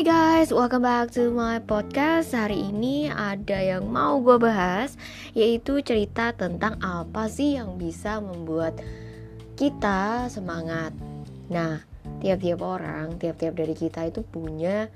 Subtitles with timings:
[0.00, 2.32] Hai guys, welcome back to my podcast.
[2.32, 4.96] Hari ini ada yang mau gue bahas
[5.36, 8.80] Yaitu cerita tentang apa sih yang bisa membuat
[9.60, 10.96] kita semangat.
[11.52, 11.84] Nah,
[12.24, 14.88] tiap-tiap orang, tiap-tiap dari kita itu punya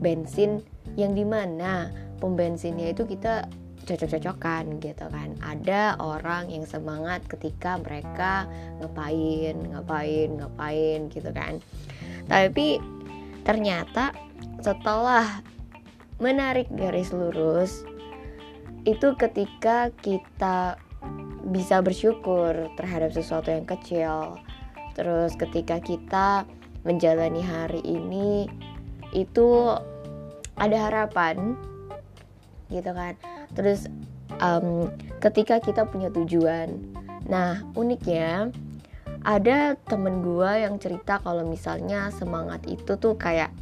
[0.00, 0.64] bensin
[0.96, 3.44] yang di mana pom bensinnya itu kita
[3.84, 5.36] cocok-cocokan gitu kan.
[5.44, 8.48] Ada orang yang semangat ketika mereka
[8.80, 11.60] ngapain ngapain ngapain gitu kan.
[12.24, 12.80] Tapi
[13.44, 14.25] ternyata
[14.66, 15.46] setelah
[16.18, 17.86] menarik garis lurus
[18.82, 20.74] itu ketika kita
[21.46, 24.34] bisa bersyukur terhadap sesuatu yang kecil.
[24.98, 26.42] Terus ketika kita
[26.82, 28.50] menjalani hari ini
[29.14, 29.70] itu
[30.58, 31.54] ada harapan
[32.66, 33.14] gitu kan?
[33.54, 33.86] Terus
[34.42, 34.90] um,
[35.22, 36.74] ketika kita punya tujuan.
[37.30, 38.50] Nah uniknya
[39.22, 43.54] ada temen gue yang cerita kalau misalnya semangat itu tuh kayak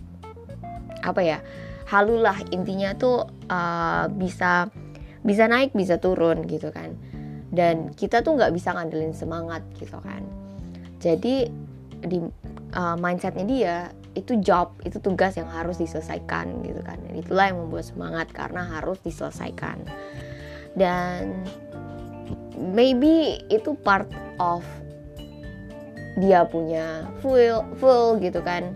[1.05, 1.39] apa ya
[1.85, 4.73] halulah intinya tuh uh, bisa
[5.21, 6.97] bisa naik bisa turun gitu kan.
[7.55, 10.25] Dan kita tuh nggak bisa ngandelin semangat gitu kan.
[10.99, 11.49] Jadi
[12.05, 12.19] di
[12.75, 13.77] uh, mindsetnya dia
[14.15, 16.99] itu job itu tugas yang harus diselesaikan gitu kan.
[17.05, 19.85] Dan itulah yang membuat semangat karena harus diselesaikan.
[20.75, 21.47] Dan
[22.59, 24.09] maybe itu part
[24.43, 24.65] of
[26.19, 28.71] dia punya fuel full gitu kan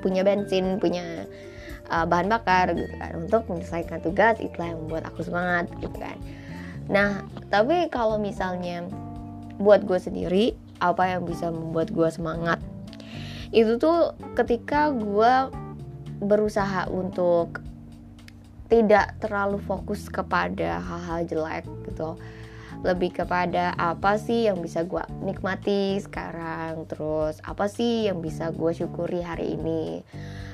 [0.00, 1.28] punya bensin punya
[1.88, 3.12] uh, bahan bakar gitu kan.
[3.16, 6.16] Untuk menyelesaikan tugas itulah yang membuat aku semangat gitu kan.
[6.90, 8.84] Nah tapi kalau misalnya
[9.60, 12.58] buat gue sendiri apa yang bisa membuat gue semangat?
[13.52, 15.52] Itu tuh ketika gue
[16.20, 17.64] berusaha untuk
[18.70, 22.14] tidak terlalu fokus kepada hal-hal jelek gitu
[22.80, 26.88] lebih kepada apa sih yang bisa gue nikmati sekarang?
[26.88, 30.00] Terus apa sih yang bisa gue syukuri hari ini?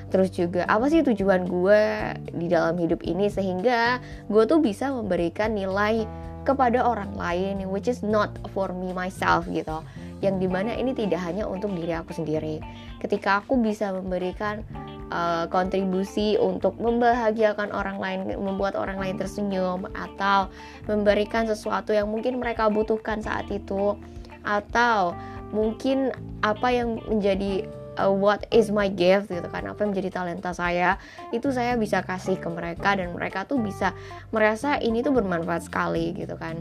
[0.07, 1.83] Terus juga apa sih tujuan gue
[2.31, 3.99] di dalam hidup ini sehingga
[4.31, 6.07] gue tuh bisa memberikan nilai
[6.47, 9.83] kepada orang lain which is not for me myself gitu.
[10.23, 12.63] Yang di mana ini tidak hanya untuk diri aku sendiri.
[13.03, 14.63] Ketika aku bisa memberikan
[15.11, 20.51] uh, kontribusi untuk membahagiakan orang lain membuat orang lain tersenyum atau
[20.85, 23.95] memberikan sesuatu yang mungkin mereka butuhkan saat itu
[24.47, 25.15] atau
[25.51, 26.11] mungkin
[26.43, 27.67] apa yang menjadi
[27.99, 30.99] uh, what is my gift gitu kan apa yang menjadi talenta saya
[31.33, 33.91] itu saya bisa kasih ke mereka dan mereka tuh bisa
[34.29, 36.59] merasa ini tuh bermanfaat sekali gitu kan.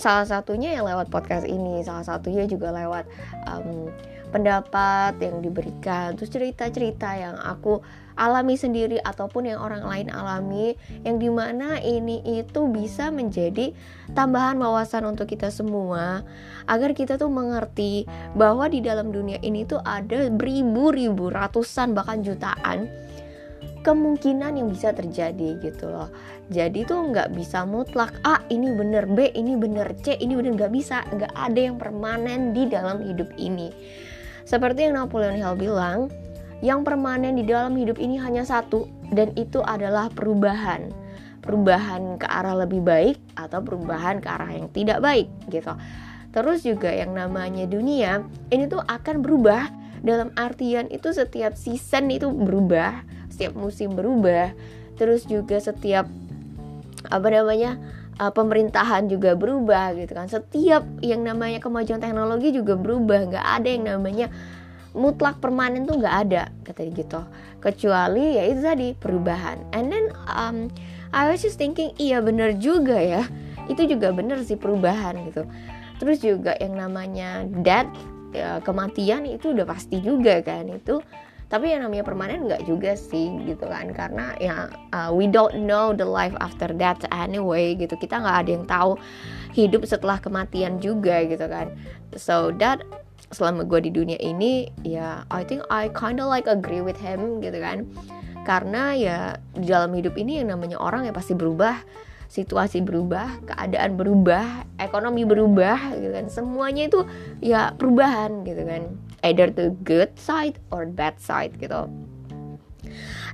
[0.00, 3.04] Salah satunya yang lewat podcast ini salah satunya juga lewat
[3.44, 3.92] um,
[4.30, 7.82] pendapat yang diberikan terus cerita-cerita yang aku
[8.20, 13.72] alami sendiri ataupun yang orang lain alami yang di mana ini itu bisa menjadi
[14.12, 16.20] tambahan wawasan untuk kita semua
[16.68, 18.04] agar kita tuh mengerti
[18.36, 22.92] bahwa di dalam dunia ini tuh ada beribu-ribu ratusan bahkan jutaan
[23.80, 26.12] kemungkinan yang bisa terjadi gitu loh.
[26.52, 30.52] Jadi tuh nggak bisa mutlak A ini bener B ini bener C ini bener.
[30.52, 33.72] Nggak bisa nggak ada yang permanen di dalam hidup ini
[34.50, 36.10] seperti yang Napoleon Hill bilang
[36.58, 40.90] yang permanen di dalam hidup ini hanya satu dan itu adalah perubahan.
[41.38, 45.70] Perubahan ke arah lebih baik atau perubahan ke arah yang tidak baik gitu.
[46.34, 49.70] Terus juga yang namanya dunia ini tuh akan berubah.
[50.00, 53.04] Dalam artian itu setiap season itu berubah
[53.40, 54.52] setiap musim berubah.
[55.00, 56.04] Terus juga setiap
[57.08, 57.80] apa namanya
[58.20, 60.28] uh, pemerintahan juga berubah gitu kan.
[60.28, 63.32] Setiap yang namanya kemajuan teknologi juga berubah.
[63.32, 64.26] Nggak ada yang namanya
[64.92, 67.20] mutlak permanen tuh nggak ada kata gitu.
[67.64, 69.64] Kecuali ya itu tadi perubahan.
[69.72, 70.68] And then um,
[71.16, 73.24] I was just thinking iya bener juga ya.
[73.66, 75.48] Itu juga bener sih perubahan gitu.
[75.96, 77.92] Terus juga yang namanya death
[78.32, 80.68] ya, kematian itu udah pasti juga kan.
[80.68, 81.00] Itu
[81.50, 85.90] tapi yang namanya permanen nggak juga sih gitu kan karena ya uh, we don't know
[85.90, 88.94] the life after that anyway gitu kita nggak ada yang tahu
[89.50, 91.74] hidup setelah kematian juga gitu kan
[92.14, 92.80] so that
[93.34, 97.58] selama gue di dunia ini ya I think I kinda like agree with him gitu
[97.58, 97.84] kan
[98.46, 99.18] karena ya
[99.52, 101.82] di dalam hidup ini yang namanya orang ya pasti berubah
[102.30, 106.30] situasi berubah, keadaan berubah, ekonomi berubah gitu kan.
[106.30, 107.02] Semuanya itu
[107.42, 108.86] ya perubahan gitu kan.
[109.20, 111.88] Either the good side or bad side gitu.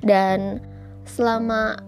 [0.03, 0.61] Dan
[1.06, 1.79] selama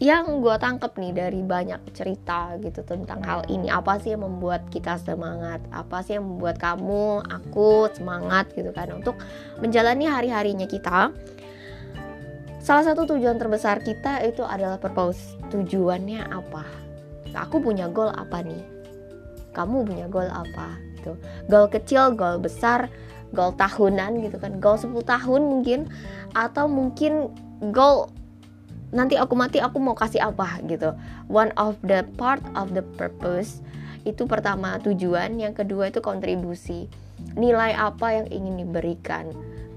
[0.00, 4.64] yang gue tangkep nih dari banyak cerita gitu tentang hal ini apa sih yang membuat
[4.72, 9.20] kita semangat apa sih yang membuat kamu aku semangat gitu kan untuk
[9.60, 11.12] menjalani hari harinya kita
[12.60, 15.40] Salah satu tujuan terbesar kita itu adalah purpose.
[15.48, 16.68] Tujuannya apa?
[17.32, 18.60] Aku punya goal apa nih?
[19.56, 20.76] Kamu punya goal apa?
[21.00, 21.16] Gitu.
[21.48, 22.92] Goal kecil, goal besar,
[23.32, 24.60] goal tahunan gitu kan.
[24.60, 25.88] Goal 10 tahun mungkin
[26.36, 27.32] atau mungkin
[27.72, 28.12] goal
[28.90, 30.92] nanti aku mati aku mau kasih apa gitu.
[31.32, 33.64] One of the part of the purpose
[34.04, 36.86] itu pertama tujuan yang kedua itu kontribusi.
[37.36, 39.28] Nilai apa yang ingin diberikan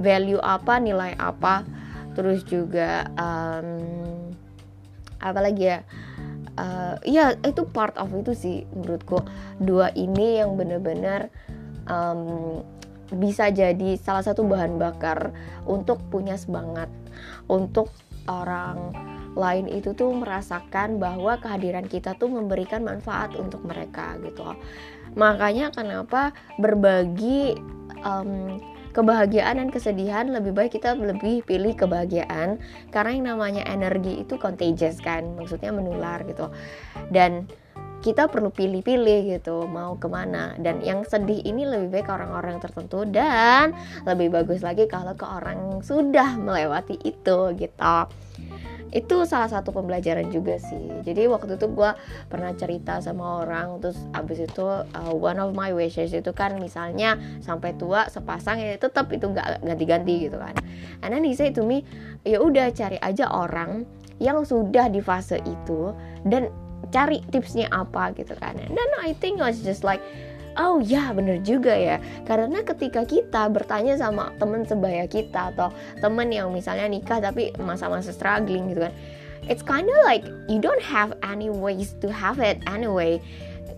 [0.02, 1.62] value apa nilai apa
[2.14, 3.70] terus juga um,
[5.22, 5.80] apa lagi ya
[6.58, 9.22] uh, ya itu part of itu sih menurutku.
[9.62, 11.30] Dua ini yang bener-bener
[11.90, 12.62] um,
[13.14, 15.34] bisa jadi salah satu bahan bakar
[15.70, 16.90] untuk punya semangat.
[17.46, 17.94] Untuk
[18.28, 18.96] orang
[19.34, 24.46] lain itu tuh merasakan bahwa kehadiran kita tuh memberikan manfaat untuk mereka gitu
[25.14, 27.58] makanya kenapa berbagi
[28.02, 28.62] um,
[28.94, 32.62] kebahagiaan dan kesedihan lebih baik kita lebih pilih kebahagiaan.
[32.94, 36.54] Karena yang namanya energi itu contagious kan maksudnya menular gitu.
[37.10, 37.50] Dan
[38.04, 40.54] kita perlu pilih-pilih gitu mau ke mana.
[40.62, 43.74] Dan yang sedih ini lebih baik orang-orang tertentu dan
[44.06, 47.98] lebih bagus lagi kalau ke orang sudah melewati itu gitu
[48.94, 51.02] itu salah satu pembelajaran juga sih.
[51.02, 51.92] Jadi waktu itu gue
[52.30, 57.18] pernah cerita sama orang terus abis itu uh, one of my wishes itu kan misalnya
[57.42, 60.54] sampai tua sepasang ya tetap itu nggak ganti-ganti gitu kan.
[61.02, 61.82] And then he say to me
[62.22, 63.90] ya udah cari aja orang
[64.22, 65.90] yang sudah di fase itu
[66.30, 66.54] dan
[66.94, 68.54] cari tipsnya apa gitu kan.
[68.54, 70.06] Dan I think I was just like
[70.58, 71.98] oh ya bener juga ya.
[72.26, 78.14] Karena ketika kita bertanya sama temen sebaya kita atau temen yang misalnya nikah tapi masa-masa
[78.14, 78.96] struggling gitu kan
[79.48, 83.20] it's kind of like you don't have any ways to have it anyway.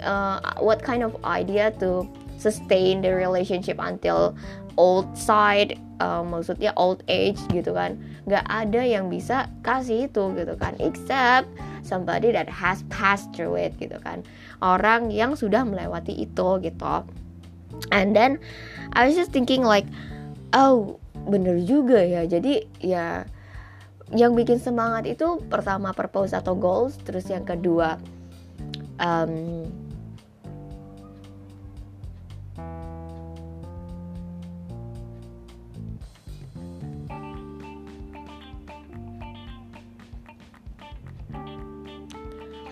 [0.03, 2.07] Uh, what kind of idea to
[2.37, 4.35] sustain the relationship until
[4.77, 7.97] old side uh, maksudnya old age gitu kan?
[8.27, 10.75] Nggak ada yang bisa kasih itu gitu kan.
[10.77, 11.47] Except
[11.85, 14.25] somebody that has passed through it gitu kan.
[14.59, 16.95] Orang yang sudah melewati itu gitu.
[17.93, 18.41] And then
[18.97, 19.85] I was just thinking like
[20.57, 20.97] oh
[21.29, 22.25] bener juga ya.
[22.25, 23.29] Jadi ya
[24.13, 27.97] yang bikin semangat itu pertama purpose atau goals terus yang kedua
[29.01, 29.65] um,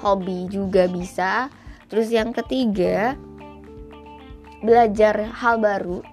[0.03, 1.47] hobi juga bisa.
[1.87, 3.15] Terus yang ketiga,
[4.59, 6.03] belajar hal baru.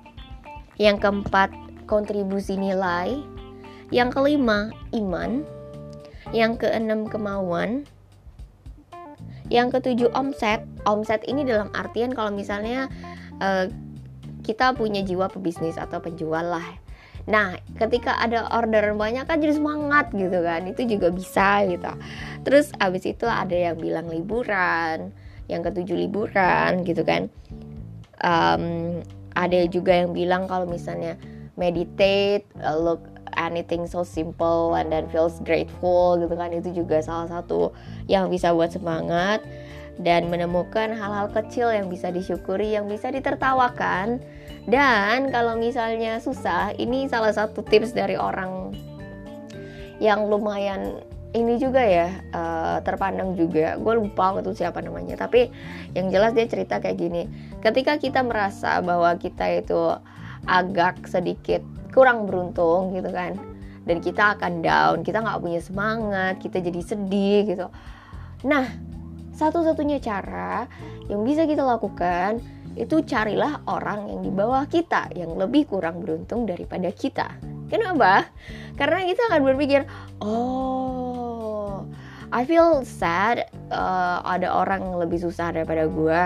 [0.79, 1.51] Yang keempat,
[1.91, 3.19] kontribusi nilai.
[3.91, 5.43] Yang kelima, iman.
[6.31, 7.85] Yang keenam, kemauan.
[9.51, 10.63] Yang ketujuh, omset.
[10.87, 12.87] Omset ini dalam artian kalau misalnya
[13.43, 13.67] uh,
[14.47, 16.90] kita punya jiwa pebisnis atau penjual lah
[17.31, 20.67] Nah, ketika ada order banyak kan jadi semangat gitu kan.
[20.67, 21.93] Itu juga bisa gitu.
[22.43, 25.15] Terus abis itu ada yang bilang liburan,
[25.47, 27.31] yang ketujuh liburan gitu kan.
[28.21, 29.01] Um,
[29.39, 31.15] ada juga yang bilang kalau misalnya
[31.55, 32.45] meditate,
[32.83, 33.07] look
[33.39, 37.71] anything so simple and then feels grateful gitu kan itu juga salah satu
[38.11, 39.43] yang bisa buat semangat
[39.99, 44.23] dan menemukan hal-hal kecil yang bisa disyukuri yang bisa ditertawakan.
[44.69, 48.77] Dan kalau misalnya susah, ini salah satu tips dari orang
[50.01, 51.01] yang lumayan
[51.31, 53.79] ini juga ya uh, terpandang juga.
[53.79, 55.51] Gue lupa waktu siapa namanya tapi
[55.95, 57.23] yang jelas dia cerita kayak gini.
[57.63, 59.95] Ketika kita merasa bahwa kita itu
[60.49, 63.37] agak sedikit kurang beruntung gitu kan
[63.85, 67.67] dan kita akan down kita nggak punya semangat kita jadi sedih gitu.
[68.47, 68.67] Nah
[69.41, 70.69] satu-satunya cara
[71.09, 72.45] yang bisa kita lakukan
[72.77, 77.41] itu carilah orang yang di bawah kita yang lebih kurang beruntung daripada kita.
[77.73, 78.29] Kenapa?
[78.77, 79.89] Karena kita akan berpikir,
[80.21, 81.89] oh,
[82.31, 86.21] I feel sad uh, ada orang yang lebih susah daripada gue,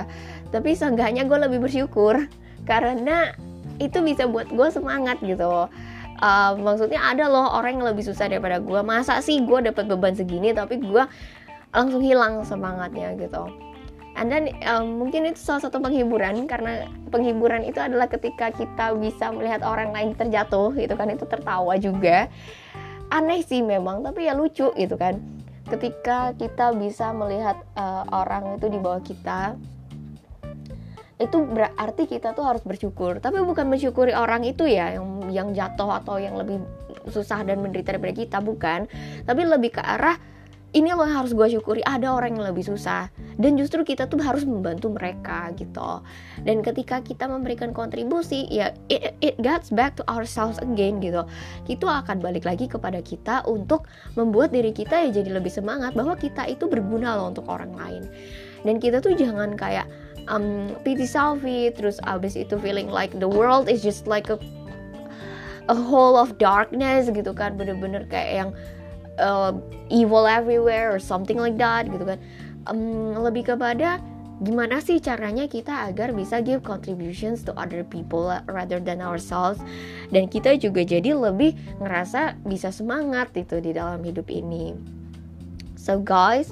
[0.52, 2.28] tapi seenggaknya gue lebih bersyukur
[2.68, 3.33] karena
[3.80, 5.68] itu bisa buat gue semangat gitu.
[6.14, 8.80] Uh, maksudnya ada loh orang yang lebih susah daripada gue.
[8.85, 11.04] Masa sih gue dapat beban segini tapi gue
[11.75, 13.50] langsung hilang semangatnya gitu.
[14.14, 19.35] And then um, mungkin itu salah satu penghiburan karena penghiburan itu adalah ketika kita bisa
[19.35, 21.11] melihat orang lain terjatuh gitu kan.
[21.11, 22.31] Itu tertawa juga.
[23.11, 25.19] Aneh sih memang tapi ya lucu gitu kan.
[25.66, 29.59] Ketika kita bisa melihat uh, orang itu di bawah kita
[31.14, 33.19] itu berarti kita tuh harus bersyukur.
[33.19, 36.62] Tapi bukan mensyukuri orang itu ya yang yang jatuh atau yang lebih
[37.11, 38.87] susah dan menderita daripada kita bukan.
[39.26, 40.34] Tapi lebih ke arah
[40.75, 43.07] ini loh yang harus gue syukuri ada orang yang lebih susah.
[43.38, 46.02] Dan justru kita tuh harus membantu mereka gitu.
[46.43, 51.23] Dan ketika kita memberikan kontribusi ya it, it gets back to ourselves again gitu.
[51.71, 53.87] Itu akan balik lagi kepada kita untuk
[54.19, 58.02] membuat diri kita ya jadi lebih semangat bahwa kita itu berguna loh untuk orang lain.
[58.66, 59.87] Dan kita tuh jangan kayak
[60.26, 64.38] um, pity selfie terus abis itu feeling like the world is just like a
[65.73, 67.54] a whole of darkness gitu kan.
[67.54, 68.50] Bener-bener kayak yang
[69.18, 69.52] uh,
[69.90, 72.18] evil everywhere or something like that gitu kan.
[72.64, 74.00] Um, lebih kepada
[74.42, 79.61] gimana sih caranya kita agar bisa give contributions to other people rather than ourselves.
[80.11, 84.75] Dan kita juga jadi lebih ngerasa bisa semangat itu di dalam hidup ini.
[85.78, 86.50] So guys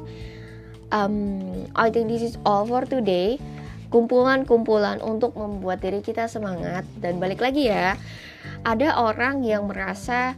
[0.92, 1.40] um,
[1.74, 3.40] I think this is all for today.
[3.92, 6.88] Kumpulan-kumpulan untuk membuat diri kita semangat.
[6.96, 7.96] Dan balik lagi ya
[8.62, 10.36] ada orang yang merasa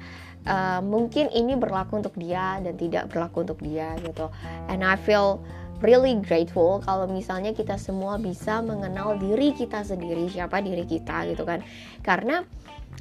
[0.48, 4.28] uh, mungkin ini berlaku untuk dia dan tidak berlaku untuk dia gitu.
[4.68, 5.40] And I feel
[5.84, 11.44] really grateful kalau misalnya kita semua bisa mengenal diri kita sendiri siapa diri kita gitu
[11.44, 11.60] kan.
[12.00, 12.44] Karena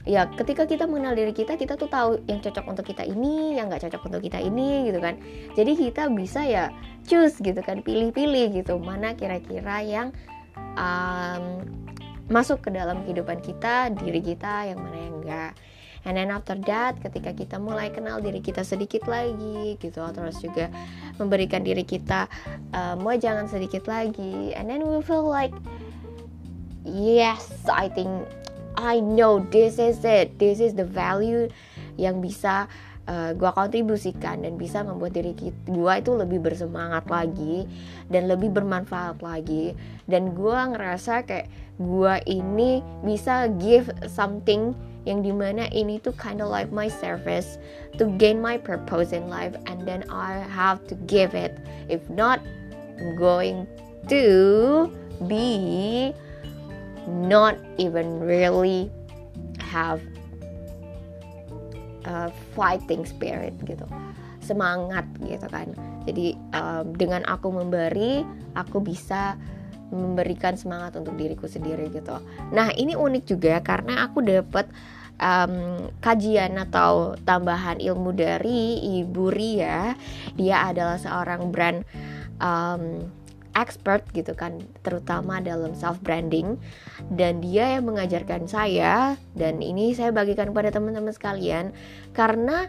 [0.03, 3.69] ya ketika kita mengenal diri kita kita tuh tahu yang cocok untuk kita ini yang
[3.71, 5.15] nggak cocok untuk kita ini gitu kan.
[5.55, 6.73] Jadi kita bisa ya
[7.07, 10.07] choose gitu kan pilih-pilih gitu mana kira-kira yang
[10.75, 11.63] um,
[12.31, 15.51] masuk ke dalam kehidupan kita diri kita yang mana yang enggak
[16.03, 20.67] And then after that, ketika kita mulai kenal diri kita sedikit lagi gitu, terus juga
[21.15, 22.27] memberikan diri kita
[22.75, 25.55] uh, mau jangan sedikit lagi, and then we feel like
[26.83, 28.27] yes, I think
[28.75, 31.47] I know this is it, this is the value
[31.95, 32.67] yang bisa
[33.07, 35.31] uh, gue kontribusikan dan bisa membuat diri
[35.67, 37.63] gue itu lebih bersemangat lagi
[38.11, 39.77] dan lebih bermanfaat lagi.
[40.09, 41.47] Dan gue ngerasa kayak
[41.79, 47.59] gue ini bisa give something yang di mana ini tuh kind of like my service
[47.99, 51.59] to gain my purpose in life and then I have to give it.
[51.91, 52.39] If not
[52.99, 53.67] I'm going
[54.07, 54.87] to
[55.27, 56.15] be
[57.07, 58.87] not even really
[59.59, 59.99] have
[62.07, 63.83] uh, fighting spirit gitu.
[64.43, 65.71] Semangat gitu kan.
[66.03, 68.23] Jadi um, dengan aku memberi
[68.55, 69.39] aku bisa
[69.93, 72.17] memberikan semangat untuk diriku sendiri gitu.
[72.51, 74.67] Nah ini unik juga karena aku dapat
[75.21, 79.93] um, kajian atau tambahan ilmu dari Ibu Ria.
[80.33, 81.85] Dia adalah seorang brand
[82.41, 83.07] um,
[83.53, 86.57] expert gitu kan terutama dalam self branding
[87.13, 91.69] dan dia yang mengajarkan saya dan ini saya bagikan kepada teman-teman sekalian
[92.17, 92.67] karena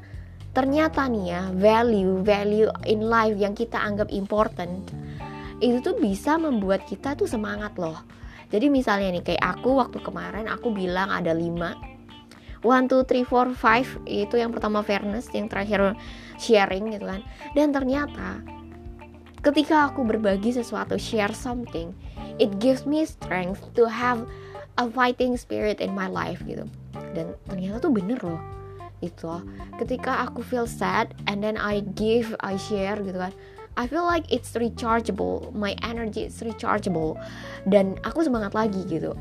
[0.52, 4.87] ternyata nih ya value value in life yang kita anggap important
[5.62, 8.02] itu tuh bisa membuat kita tuh semangat loh.
[8.50, 13.52] Jadi misalnya nih kayak aku waktu kemarin aku bilang ada 5 one two three four
[13.52, 15.92] five itu yang pertama fairness yang terakhir
[16.40, 17.20] sharing gitu kan.
[17.52, 18.40] Dan ternyata
[19.44, 21.92] ketika aku berbagi sesuatu share something
[22.40, 24.25] it gives me strength to have
[24.80, 26.64] a fighting spirit in my life gitu.
[27.12, 28.40] Dan ternyata tuh bener loh
[29.04, 29.28] itu
[29.76, 33.37] ketika aku feel sad and then I give I share gitu kan
[33.76, 35.50] I feel like it's rechargeable.
[35.54, 37.19] My energy is rechargeable.
[37.66, 39.19] Dan aku semangat lagi gitu.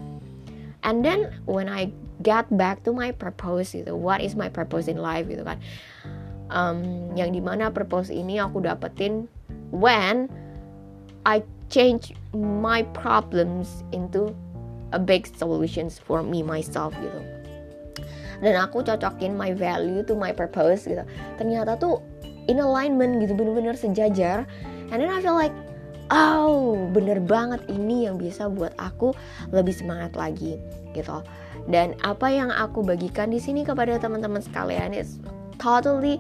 [0.86, 1.90] And then when I
[2.22, 5.58] get back to my purpose gitu what is my purpose in life gitu kan?
[6.54, 9.26] Um, yang di mana purpose ini aku dapetin
[9.74, 10.30] when
[11.26, 11.42] I
[11.74, 14.36] change my problems into
[14.94, 17.22] a big solutions for me myself gitu.
[18.44, 21.02] Dan aku cocokin my value to my purpose gitu.
[21.40, 22.04] Ternyata tuh
[22.48, 24.48] in alignment gitu bener-bener sejajar.
[24.92, 25.56] And then I feel like
[26.12, 29.16] oh bener banget ini yang bisa buat aku
[29.56, 30.60] lebih semangat lagi
[30.94, 31.24] gitu.
[31.70, 35.18] Dan apa yang aku bagikan di sini kepada teman-teman sekalian is
[35.58, 36.20] totally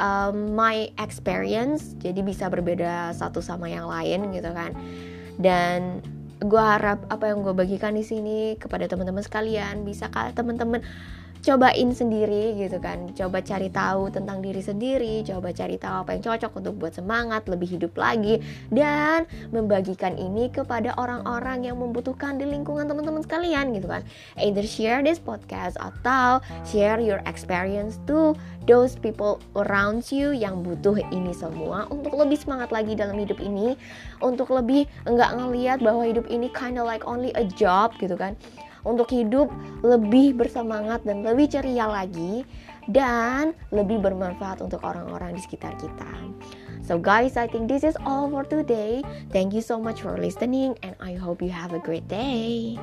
[0.00, 1.92] um, my experience.
[2.00, 4.72] Jadi bisa berbeda satu sama yang lain gitu kan.
[5.36, 6.00] Dan
[6.42, 10.80] gue harap apa yang gue bagikan di sini kepada teman-teman sekalian bisa kalian teman-teman
[11.42, 13.10] cobain sendiri gitu kan.
[13.12, 17.50] Coba cari tahu tentang diri sendiri coba cari tahu apa yang cocok untuk buat semangat
[17.50, 18.38] lebih hidup lagi
[18.70, 24.06] dan membagikan ini kepada orang-orang yang membutuhkan di lingkungan teman-teman sekalian gitu kan.
[24.38, 28.38] Either share this podcast atau share your experience to
[28.70, 33.74] those people around you yang butuh ini semua untuk lebih semangat lagi dalam hidup ini.
[34.22, 38.38] Untuk lebih enggak ngelihat bahwa hidup ini kind of like only a job gitu kan
[38.82, 39.50] untuk hidup
[39.82, 42.42] lebih bersemangat dan lebih ceria lagi
[42.90, 46.10] dan lebih bermanfaat untuk orang-orang di sekitar kita.
[46.82, 49.06] So guys, I think this is all for today.
[49.30, 52.74] Thank you so much for listening and I hope you have a great day.